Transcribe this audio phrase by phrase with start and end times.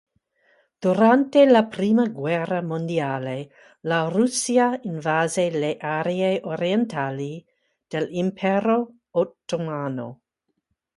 [0.85, 3.51] Durante la prima guerra mondiale
[3.81, 7.45] la Russia invase le aree orientali
[7.87, 10.21] dell'Impero Ottomano.